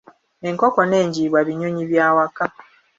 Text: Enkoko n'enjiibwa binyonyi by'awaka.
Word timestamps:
Enkoko 0.47 0.81
n'enjiibwa 0.85 1.39
binyonyi 1.47 1.83
by'awaka. 1.89 2.45